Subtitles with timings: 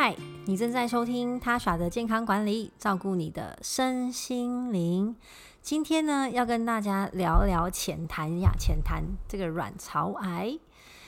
[0.00, 5.16] 嗨，你正在收听他耍的健康管理，照顾你的身心灵。
[5.60, 10.56] 今天呢，要跟大家聊聊浅谈呀，浅谈这个卵巢癌。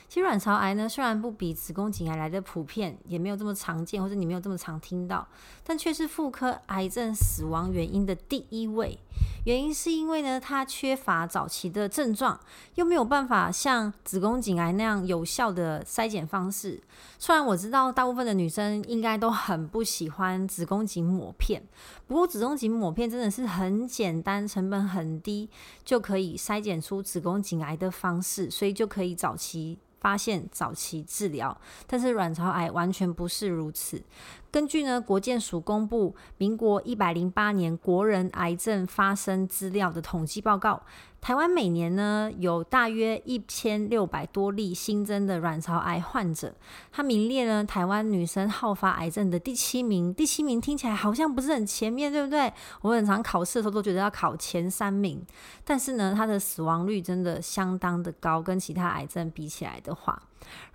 [0.08, 5.28] 其实卵巢癌呢，虽然不比子宫颈癌来的普遍，也没有这么常见，或者你没有这么常听到，
[5.62, 8.98] 但却是妇科癌症死亡原因的第一位。
[9.44, 12.38] 原因是因为呢，它缺乏早期的症状，
[12.74, 16.80] 又没有办法像子宫颈癌那样有效的筛检方式。
[17.18, 21.62] 虽然我知道大部分的女生应该都很不喜欢子宫颈抹片，
[22.06, 25.48] 不过子宫颈抹片真的是很简单、成本很低
[25.84, 29.78] 就可以筛检出子宫颈癌的方式，所以就可以早期。
[30.00, 31.54] 发现早期治疗，
[31.86, 34.02] 但是卵巢癌完全不是如此。
[34.50, 40.82] 根据呢国健署公布民国一百零八年国人癌症发生资料的统计报告，
[41.20, 46.52] 台湾每年呢有大约一千六百多例新增的卵巢癌患者，
[46.90, 50.12] 它名列呢台湾女生好发癌症的第七名。
[50.12, 52.52] 第七名听起来好像不是很前面，对不对？
[52.82, 55.24] 我很常考试的时候都觉得要考前三名，
[55.64, 60.20] 但是呢它的死亡率真的相当的高，跟其他癌症比起来的话，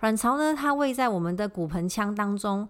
[0.00, 2.66] 卵巢呢它位在我们的骨盆腔当中。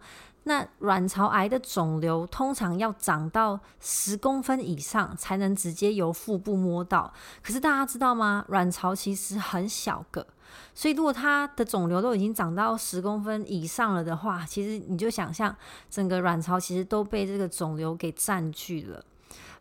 [0.48, 8.44] 那卵巢癌的肿瘤通常要长到十公分以上才能直接由腹部摸到，可是大家知道吗？
[8.46, 10.24] 卵巢其实很小个，
[10.72, 15.54] 所以如果它的肿瘤都已经长到十公分以上了的话，其实你就想象
[15.90, 19.04] 整个卵巢其实都被这个肿瘤给占据了，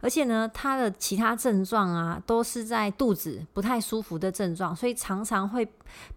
[0.01, 5.68] 而且呢，它的其他症状啊都是在肚子不太舒服的症状，所以常常会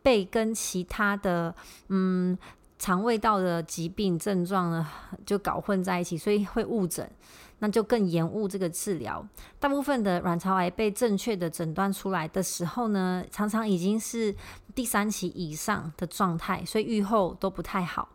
[0.02, 1.54] 被跟其他的
[1.88, 2.36] 嗯。
[2.78, 4.86] 肠胃道的疾病症状呢，
[5.26, 7.10] 就搞混在一起，所以会误诊，
[7.58, 9.26] 那就更延误这个治疗。
[9.58, 14.34] 大部分的卵巢癌被正确的诊断出来的时候呢，常常已经是
[14.74, 18.08] 第三期以上的状态，所以预后都不太好。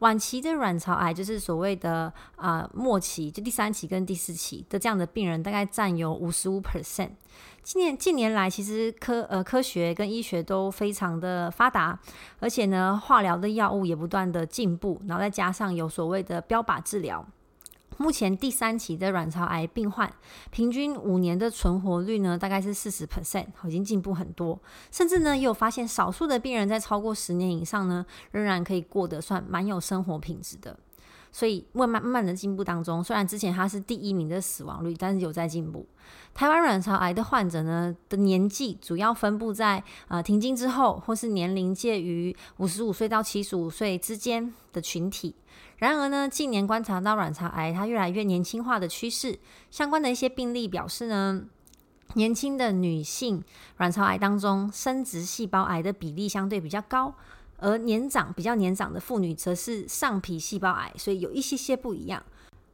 [0.00, 7.10] 晚期的卵巢癌就是所谓的啊、末期，就第三期跟第四期的这样的病人，大概占有五十五 percent。
[7.62, 11.98] 近年近年来，其实科呃科学跟医学都非常的发达，
[12.40, 17.26] 而且呢，化疗的药物也不断的进步，然后再加上有所谓的标靶治疗。
[17.98, 20.10] 目前第三期的卵巢癌病患，
[20.50, 24.58] 平均五年的存活率呢，大概是四十 percent，已经进步很多。
[24.90, 30.78] 甚至呢，也有发现少数的病人在超过十年以上呢，仍然可以过得算蛮有生活品质的。
[31.30, 35.86] 所以慢慢慢慢的进步当中，虽然之前它是第一名的死亡率，但是有在进步。
[36.34, 45.34] 台湾卵巢癌的患者呢的年纪主要分布在呃停经之后，或是年龄介于五十五岁到七十五岁之间的群体。
[45.78, 49.38] 然而呢，近年观察到卵巢癌它越来越年轻化的趋势，
[49.70, 51.42] 相关的一些病例表示呢，
[52.14, 53.42] 年轻的女性
[53.76, 57.14] 卵巢癌当中生殖细胞癌的比例相对比较高，
[57.58, 62.22] 而年长比较年长的妇女则是上皮细胞癌，所以有一些些不一样。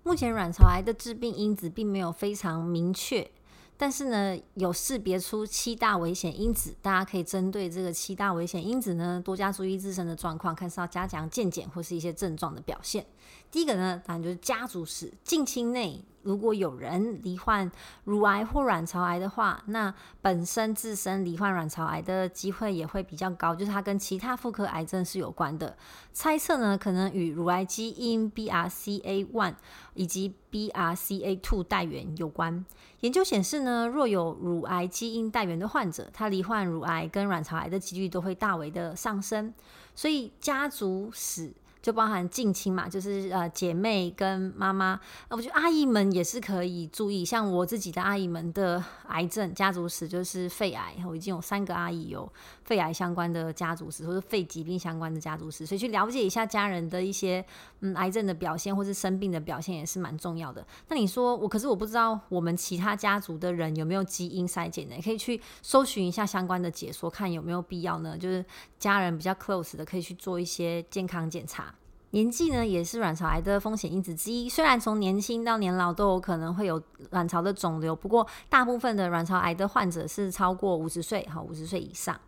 [0.02, 3.30] 目前卵巢癌的致病因子并没有非常明确。
[3.76, 13.04] 但是呢，有识别出七大危险因子，大家可以针对这个七大危险因子呢，多加注意自身的状况，看是要加强健检或是一些症状的表现。
[13.54, 16.04] 第一个呢，当然就是家族史，近亲内。
[16.25, 17.70] 如果有人罹患
[18.03, 25.76] 乳癌或卵巢癌的话，那本身自身罹患卵巢癌的机会也会比较高，就是它跟其他妇科癌症是有关的。
[26.12, 29.54] 猜测呢，可能与乳癌基因 BRCA1
[29.94, 32.66] 以及 BRCA2 带原有关。
[33.03, 39.54] 研究显示呢，若有乳癌基因带原的患者，他罹患乳癌跟卵巢癌的几率都会大为的上升。
[39.94, 41.52] 所以家族史。
[41.84, 44.98] 就包含近亲嘛，就是呃姐妹跟妈妈，
[45.28, 47.22] 那我觉得阿姨们也是可以注意。
[47.22, 52.26] 像我自己的阿姨们的癌症家族史就是肺癌，我已经有三个阿姨有
[52.62, 57.44] 肺癌相关的家族史，或者肺疾病相关的家族史，所以去了解一下家人的一些
[57.81, 60.66] 嗯癌症的表现或是生病的表现也是蛮重要的。
[60.88, 64.94] 那你说我，可是我不知道我们其他家族的人有没有基因筛检呢？
[65.04, 68.16] 可以去搜寻一下相关的解说，看有没有必要呢？
[68.16, 68.42] 就是
[68.78, 71.74] 家人比较 close 的，可以去做一些健康检查。
[72.14, 74.49] 年纪呢，也是卵巢癌的风险因子之一。
[74.49, 76.81] 虽然从年轻到年老都有可能会有
[77.11, 82.19] 卵巢的肿瘤，不过大部分的卵巢癌的患者是超过五十岁，哈，五十岁以上。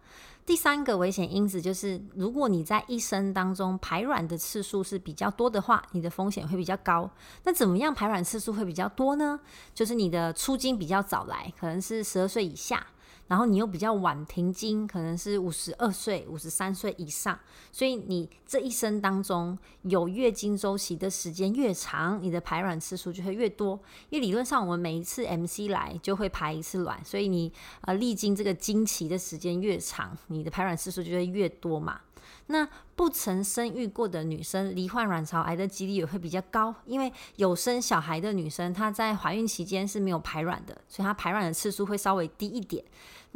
[0.44, 7.08] 第三个危险因子就是，如果你在一生当中排卵的次数是比较多的话，你的风险会比较高。
[7.44, 9.38] 那怎么样排卵次数会比较多呢？
[9.72, 12.84] 就是你的初经比较早来，可能是十二岁以下。
[13.28, 17.38] 然后你又比较晚停经，可能是五十二岁、五十三岁以上，
[17.72, 23.78] 所以你这一生当中有月经周期的时间越长，你的排卵次数就会越多。
[24.10, 27.52] 因为理论上我们每一次 MC 来就会排一次卵，所以你
[27.82, 32.00] 呃历经这个经期的时间越长，你的排卵次数就会越多嘛。
[32.48, 42.84] 那不曾生育过的女生罹患卵巢癌的几率也会比较高，因为有生小孩的女生她在怀孕期间是没有排卵的，所以她排卵的次数会稍微低一点。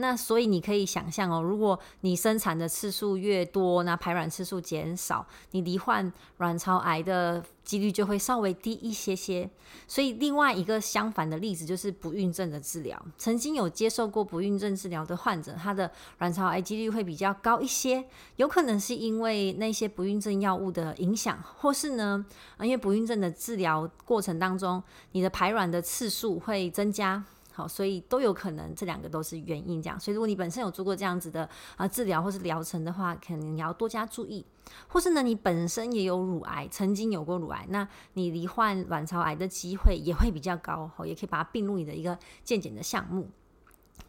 [0.00, 9.49] 那所以你可以想象哦，如果你生产的次数越多，那排卵次数减少，你罹患卵巢癌的几率就会稍微低一些些。
[9.87, 18.05] 所以另外一个相反的例子就是不孕症的治疗，曾经有接受过不孕症治疗的患者，他的卵巢癌几率会比较高一些，
[18.37, 22.25] 有可能是因为那些不孕症药物的影响，或是呢，
[22.61, 24.82] 因为不孕症的治疗过程当中，
[25.12, 27.23] 你的排卵的次数会增加。
[27.52, 29.82] 好，所以都有可能，这两个都是原因。
[29.82, 34.44] 这样，所以如果你本身有做过这样子的啊治疗或是疗程的话，可能你要多加注意。
[34.87, 40.88] 或是呢，你本身也有乳癌，曾经有过乳癌，那你罹患卵巢癌的机会也会比较高。
[40.94, 43.29] 好，也可以把它并入你的一个健检的项目。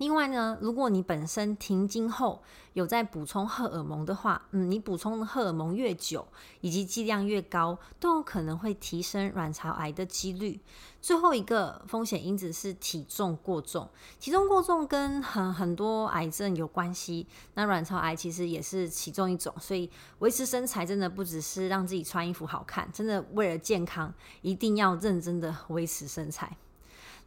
[0.02, 2.42] 另外呢，如果你本身停经后
[2.74, 6.28] 有在补充荷尔蒙的话，嗯，你补充的荷尔蒙越久，
[6.62, 10.60] 以及剂量越高，都有可能会提升卵巢癌的几率。
[11.00, 13.88] 最后一个风险因子是体重过重，
[14.20, 17.28] 体重过重跟很很多癌症有关系。
[17.54, 19.88] 那卵巢癌其实也是其中一种，所以
[20.18, 24.12] 维持身材真的不只是让自己穿衣服好看，真的为了健康，
[24.42, 26.58] 一定要认真的维持身材。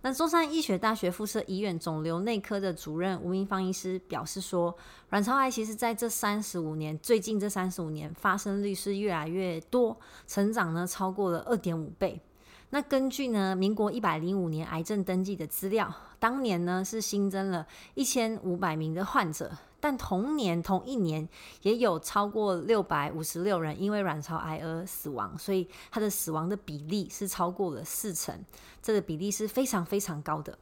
[0.06, 4.76] 那中山医学大学附设医院肿瘤内科的主任吴明芳医师表示说，
[5.08, 12.20] 卵巢癌其实在这三十五年，最近这三十五年发生率是越来越多，成长呢超过了二点五倍。
[12.68, 19.50] 那根据呢民国一百零五年癌症登记的资料，当年呢是新增了一千五百名的患者。
[19.84, 21.28] 但同年同一年
[21.60, 28.34] 也有超过六百五十六人因为卵巢癌而死亡，所以它的死亡的比例是超过了四成，
[28.80, 30.58] 这个比例是非常非常高的。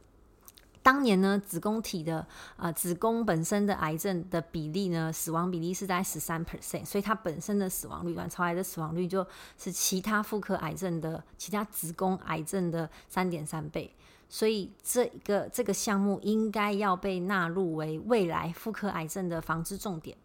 [0.81, 2.27] 当年呢，子宫体的
[2.57, 9.25] 啊、子宫本身的癌症的比例呢，死亡比例是在十三 percent，所以它本身的死亡率，卵巢癌的死亡率就
[9.57, 13.95] 是其他妇科癌症的、其他子宫癌症的三点三倍。
[14.33, 20.17] 所以这一个这个项目应该要被纳入为未来妇科癌症的防治重点。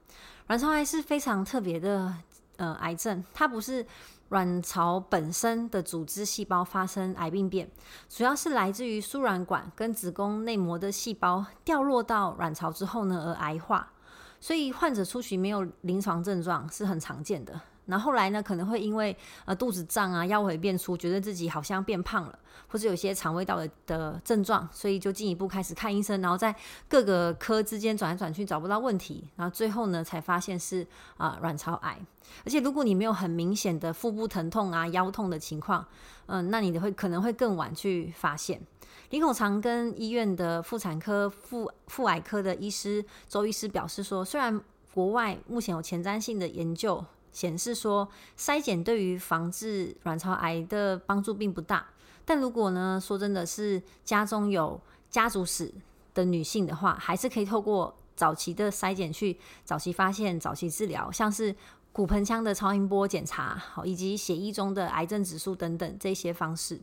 [0.47, 2.15] 卵巢癌是非常特别的
[2.57, 3.87] 呃癌症，它不是
[4.31, 7.71] 卵巢本身的组织细胞发生癌病变，
[8.09, 13.93] 主要是来自于输卵管跟子宫内膜的细胞掉落到卵巢之后呢而癌化。
[14.41, 17.61] 所以患者初期没有临床症状是很常见的。
[17.89, 22.39] 然后后来呢，可能会因为呃肚子胀啊、腰围变粗，觉得自己好像变胖了，
[22.69, 26.55] 或者有些肠胃道的的症状，所以就进一步开始看医生，然后在
[26.87, 30.87] 各个科之间转来转去找不到问题，然后最后呢才发现是
[31.17, 31.99] 啊、卵巢癌。
[32.45, 35.87] 而且如果你没有很明显的腹部疼痛啊、腰痛的情况，
[36.27, 38.61] 嗯、那你的会可能会更晚去发现。
[39.09, 44.61] 林口长跟医院的妇产科妇妇癌科的医师周医师表示说，虽然
[44.93, 47.03] 国外目前有前瞻性的研究。
[47.39, 51.87] 显示说，筛检对于防治卵巢癌的帮助并不大。
[52.25, 55.73] 但如果呢，说真的是家中有家族史
[56.15, 61.55] 的女性的话，还是可以透过早期的筛检去早期发现、早期治疗，像是
[61.93, 66.81] 骨盆腔的超音波检查，好，以及血液中的癌症指数等等这些方式。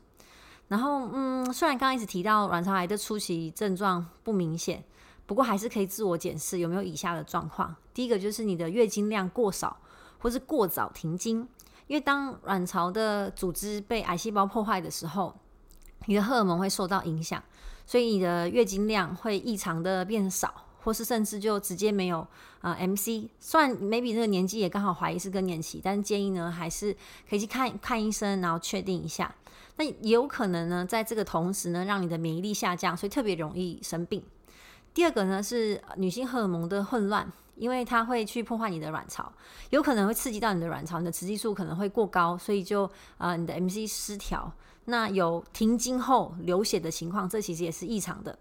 [0.70, 4.82] 然后，嗯，虽然刚刚一直提到卵巢癌的初期症状不明显，
[5.26, 7.76] 不过还是可以自我检视有没有以下的状况。
[7.94, 9.76] 第一个就是你的月经量过少。
[10.20, 11.48] 或是过早停经，
[11.88, 15.36] 因为当卵巢的组织被癌细胞破坏的时候，
[16.06, 17.42] 你的荷尔蒙会受到影响，
[17.86, 20.54] 所以你的月经量会异常的变少，
[20.84, 22.26] 或是甚至就直接没有
[22.62, 23.30] 啊、MC。
[23.40, 26.96] 虽然 maybe 这个年纪也刚好怀疑是更年期，但是建议呢还是
[27.30, 29.34] 可以去看看医生，然后确定一下。
[29.78, 34.24] 那也有可能呢，在这个同时呢，让你的免疫力下降，所以特别容易生病。
[34.94, 37.32] 第二个呢是女性荷尔蒙的混乱。
[37.56, 39.32] 因为它会去破坏你的卵巢，
[39.70, 44.52] 有可能会刺激到你的卵巢，你的雌激素可能会过高，所以就啊你的 MC 失调，
[44.86, 48.38] 那有停经后流血的情况，这其实也是异常的，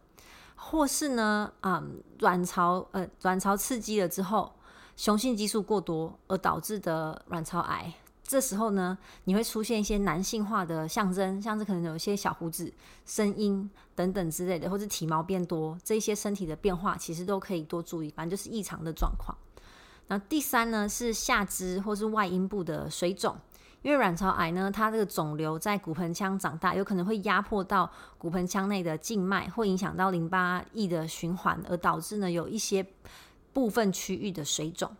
[0.56, 1.82] 或是呢啊、
[2.18, 4.52] 卵巢呃卵巢刺激了之后，
[4.96, 7.94] 雄性激素过多而导致的卵巢癌。
[8.26, 12.72] 这时候呢，你会出现一些男性化的象征，像是可能有一些小胡子、
[13.04, 19.36] 声音等等之类的，或者体毛变多，这些身体的变化其实都可以多注意，反正就是异常的状况。
[20.08, 23.36] 那第三呢是下肢或是外阴部的水肿，
[23.82, 32.86] 因为卵巢癌呢，它这个肿瘤在骨盆腔长大，有可能会压迫到骨盆腔内的静脉，会影响到淋巴液的循环，而导致呢有一些
[33.52, 34.90] 部分区域的水肿。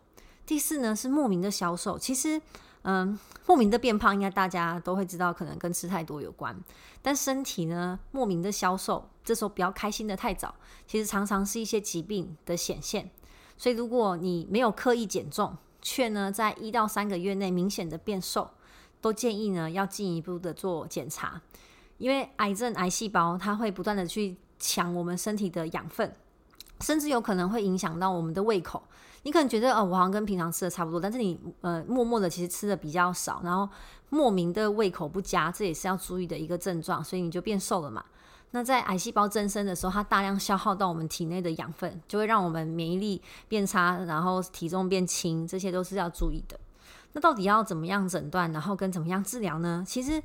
[0.45, 2.39] 第四呢是莫名的消瘦，其实。
[2.87, 6.55] 嗯，莫名的变胖，应该大家都会知道，可能跟吃太多有关。
[7.01, 10.53] 但身体呢，莫名的消瘦，这时候不要开心的太早，
[10.85, 13.09] 其实常常是一些疾病的显现。
[13.57, 18.51] 所以，如果你没有刻意减重，却呢在一到三个月内明显的变瘦，
[19.01, 21.41] 都建议呢要进一步的做检查，
[21.97, 26.13] 因为癌症癌细胞它会不断的去抢我们身体的养分，
[26.81, 28.83] 甚至有可能会影响到我们的胃口。
[29.25, 33.67] 你可能觉得哦，我好像跟平常吃的差不多，但是你呃默默的其实吃的比较少，然后
[34.09, 38.05] 莫名的胃口不佳，这也是要注意的一个症状，所以你就变瘦了嘛。
[38.51, 46.59] 那在癌细胞增生的时候，它大量消耗到我们体内的养分，就会让我们免疫力变差，然后体重变轻，这些都是要注意的。
[47.13, 49.83] 那到底要怎么样诊断，然后跟怎么样治疗呢？
[49.87, 50.21] 其实。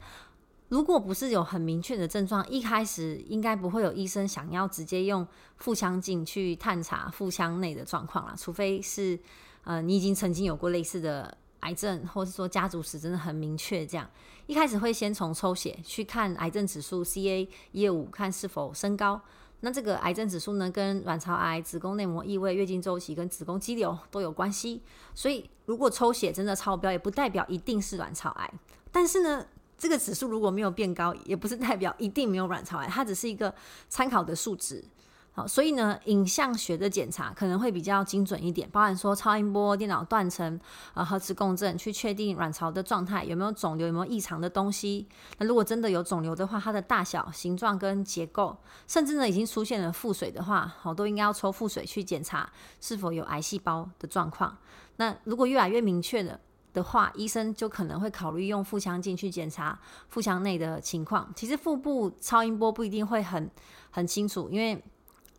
[0.71, 9.19] 如果不是有很明确的症状，一开始应该不会有医生想要直接用腹腔镜去探查腹腔内的状况啦，除非是
[9.65, 14.09] 呃你已经曾经有过类似的癌症，或是说家族史真的很明确这样。
[14.47, 19.21] 一开始会先从抽血去看癌症指数 CA 一二五，看是否升高。
[19.63, 24.83] 那这个癌症指数呢，跟卵巢癌、子宫内膜异位、月经周期跟子宫肌瘤都有关系。
[25.15, 28.51] 所以如果抽血真的超标，也不代表一定是卵巢癌。
[28.91, 29.45] 但是呢，
[29.81, 33.53] 这个指数如果没有变高，也不是代表一定没有卵巢癌，它只是一个
[33.89, 34.85] 参考的数值。
[35.33, 40.61] 好，所以呢，影像学的检查可能会比较精准一点，包含说超音波、电脑断层、
[40.93, 45.07] 呃核磁共振，去确定卵巢的状态有没有肿瘤、有没有异常的东西。
[45.39, 48.55] 那如果真的有肿瘤的话，它的大小、形状跟结构，
[48.87, 54.59] 甚至呢已经出现了腹水的话，好，都应该要抽腹水去检查是否有癌细胞的状况。
[54.97, 56.39] 那如果越来越明确了。
[56.73, 61.33] 的话，医生就可能会考虑用腹腔镜去检查腹腔内的情况。
[61.35, 63.51] 其实腹部超音波不一定会很
[63.91, 64.83] 很清楚，因为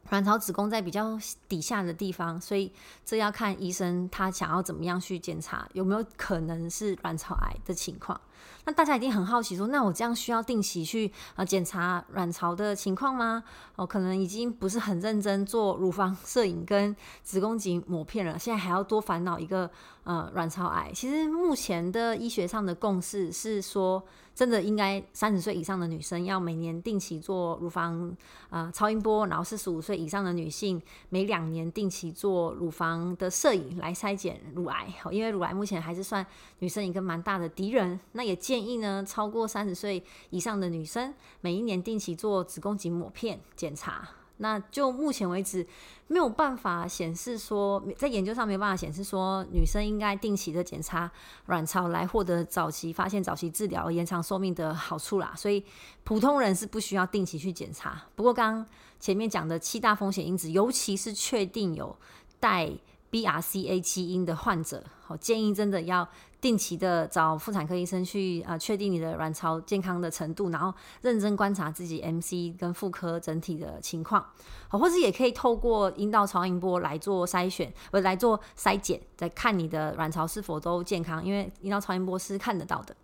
[0.09, 2.71] 卵巢子宫在比较底下的地方，所以
[3.05, 8.19] 这要看医生他想要怎么样去检查，有没有可能是卵巢癌的情况。
[8.65, 13.43] 那大家一定很好奇说，那我这样需要定期去呃检查卵巢的情况吗？
[13.75, 19.69] 哦，可能已经不是很认真做乳房 摄影跟子宫颈抹片了，现在还要多烦恼一个
[20.03, 20.91] 呃卵巢癌。
[20.93, 24.03] 其实目前的医学上的共识是说，
[24.35, 28.15] 真的应该三十岁以上的女生要每年定期做乳房
[28.51, 30.79] 呃超音波，然后四十五岁以上的女性
[31.09, 34.87] 每两年定期做乳房的摄影来筛检乳癌。
[35.03, 36.25] 哦因为乳癌目前还是算
[36.59, 38.30] 女生一个蛮大的敌人，那也。
[38.35, 44.07] 建议呢，超过三十岁以上的女生，每一年定期做子宫颈抹片检查。
[44.37, 45.63] 那就目前为止，
[46.07, 51.11] 没有办法显示说，在研究上没有办法显示说，女生应该定期的检查
[51.45, 55.31] 卵巢来获得早期发现、早期治疗、延长寿命的好处啦。
[55.37, 55.63] 所以
[56.03, 58.01] 普通人是不需要定期去检查。
[58.15, 58.65] 不过刚刚
[58.99, 61.95] 前面讲的七大风险因子，尤其是确定有
[62.39, 62.71] 带
[63.11, 66.09] BRCA 基因的患者，好，建议真的要。
[66.41, 74.25] 定期的找妇产科医生去啊，确定你的卵巢健康的程度，然后认真观察自己 MC 跟妇科整体的情况，
[74.67, 82.95] 好，或者也可以透过阴道超音波来做筛选，呃来做筛检，再看你的卵巢是否都健康，因为阴道超音波是看得到的。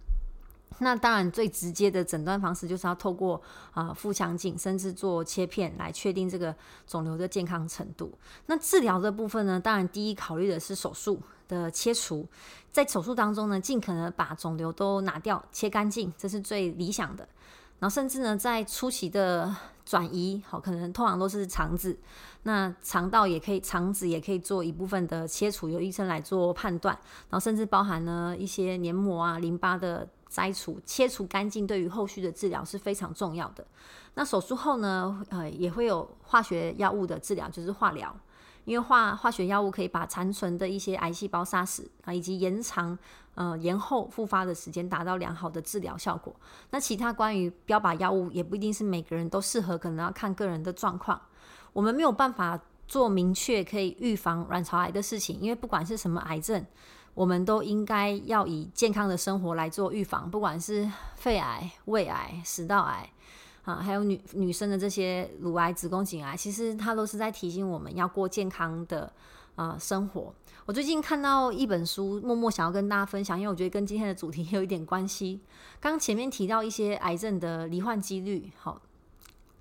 [0.80, 3.42] 那当然，最直接的诊断方式就是要透过
[3.72, 8.12] 啊腹腔镜，甚至做切片来确定这个肿瘤的健康程度。
[8.46, 12.28] 那治疗的部分呢，当然第一考虑的是手术的切除，
[12.72, 17.28] 在手术当中呢，尽可能把肿瘤都拿掉，切干净，这是最理想的。
[17.80, 21.98] 然后甚至呢，在初期的转移，好，可能通常都是肠子，
[22.44, 26.98] 那肠道也可以，肠子也可以做一部分的切除，由医生来做判断。
[27.30, 30.08] 然后甚至包含了一些黏膜啊、淋巴的。
[30.30, 33.66] 摘除、切除干净，对于后续的治疗是非常重要的。
[34.16, 38.14] 那手术后呢，呃，也会有化学药物的治疗，就是化疗。
[38.68, 42.98] 因为化化学药物可以把残存的一些癌细胞杀死啊，以及延长
[43.36, 46.36] 呃延后复发的时间，达到良好的治疗效果。
[46.72, 51.22] 那其他关于标靶药物，也不一定是每个人都适合，可能要看个人的状况。
[51.72, 52.60] 我们没有办法
[52.90, 56.66] 做明确可以预防卵巢癌的事情，因为不管是什么癌症。
[57.14, 63.10] 我们都应该要以健康的生活来做预防，不管是肺癌、胃癌、食道癌
[63.68, 69.12] 啊，还有女女生的这些乳癌、子宫颈癌，其实它都是在提醒我们要过健康的
[69.56, 70.34] 啊生活。
[70.66, 75.42] 我最近看到一本书，默默想要跟大家分享，因为我觉得跟今天的主题有一点关系。
[75.82, 78.82] 刚前面提到一些癌症的罹患几率，好，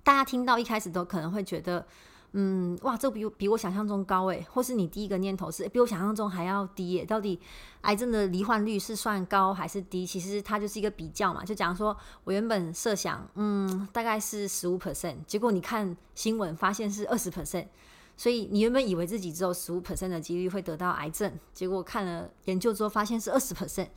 [0.05, 1.85] 大家听到一开始都可能会觉得。
[2.33, 7.05] 嗯，哇，这比比我想象中高诶，或是你第一个念头是比我想象中还要低耶？
[7.05, 7.41] 到底
[7.83, 10.05] 癌症的罹患率是算高还是低？
[10.05, 11.45] 其实它就是一个比较嘛。
[11.45, 17.69] 就假如说我原本设想，嗯，大概是十五 percent，结果你看新闻发现是二十 percent，
[18.17, 23.89] 所以你原本以为自己只有十五 percent 的几率会得到癌症，结果看了研究之后发现是二十 percent。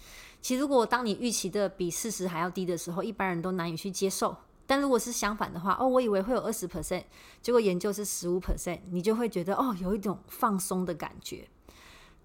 [0.41, 4.35] 其实如果当你预期的比事实还要低的时候，一般人都难以去接受。
[4.69, 7.03] 但如果是相反的话，哦，我以为会有二十 percent，
[7.41, 11.47] 结果研究是十五 percent，你就会觉得哦，有一种放松的感觉。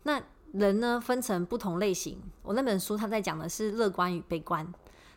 [0.02, 0.22] 那
[0.52, 2.20] 人呢，分成不同类型。
[2.42, 4.70] 我那本书他在讲的是乐观与悲观。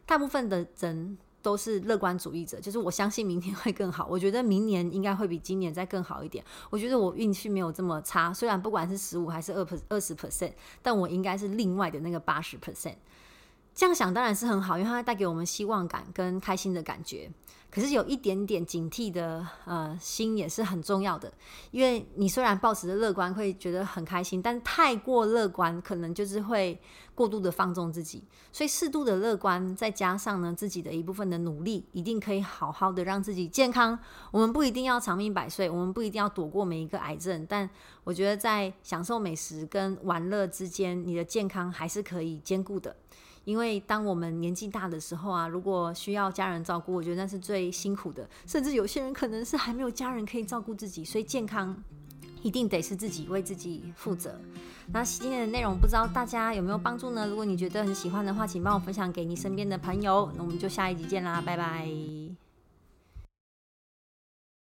[0.05, 6.41] 大部分的人都是乐观主义者，就是我相信明天会更好，我觉得明年应该会比今年再更好一点。
[6.69, 12.95] 我觉得我运气没有这么差，虽然不管是十五还是二二十 percent，但我应该是另外的那个八十 percent。
[13.77, 17.29] 这样想当然是很好，因为它带给我们希望感跟开心的感觉。
[17.69, 21.31] 可是有一点点警惕的呃心也是很重要的，
[21.69, 26.81] 因为你虽然抱持着乐观会觉得很开心，但太过乐观可能就是会
[27.13, 28.23] 过度的放纵自己。
[28.51, 33.99] 所以适度的乐观再加上呢自己的一部分的努力，一定可以好好的让自己健康。
[34.31, 37.69] 我们不一定要长命百岁，我们不一定要躲过每一个癌症，但
[38.03, 42.95] 我觉得在享受美食跟玩乐之间，你的健康还是可以兼顾的。
[43.47, 48.29] 因为当我们年纪大的时候啊，如果需要家人照顾，我觉得那是最辛苦的。
[48.45, 51.73] 甚至有些人可能是还没有家人可以照顾自己，所以健康
[52.41, 54.37] 一定得是自己为自己负责。
[54.91, 57.25] 那今天的内容不知道大家有没有帮助呢？
[57.25, 60.29] 如果你觉得很喜欢的话，请帮我分享给你身边的朋友。
[60.35, 62.46] 那我们就下一集见啦，拜拜。